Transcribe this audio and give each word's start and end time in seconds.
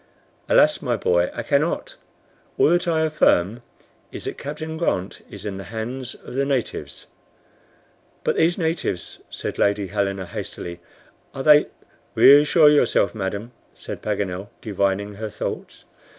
"Alas! 0.49 0.81
my 0.81 0.97
boy, 0.97 1.29
I 1.31 1.43
cannot. 1.43 1.95
All 2.57 2.69
that 2.69 2.87
I 2.87 3.01
affirm 3.01 3.61
is, 4.11 4.23
that 4.23 4.35
Captain 4.35 4.75
Grant 4.75 5.21
is 5.29 5.45
in 5.45 5.57
the 5.57 5.65
hands 5.65 6.15
of 6.15 6.33
the 6.33 6.43
natives." 6.43 7.05
"But 8.23 8.35
these 8.35 8.57
natives," 8.57 9.19
said 9.29 9.59
Lady 9.59 9.85
Helena, 9.85 10.25
hastily, 10.25 10.79
"are 11.35 11.43
they" 11.43 11.67
"Reassure 12.15 12.69
yourself, 12.69 13.13
madam," 13.13 13.51
said 13.75 14.01
Paganel, 14.01 14.49
divining 14.59 15.13
her 15.13 15.29
thoughts. 15.29 15.83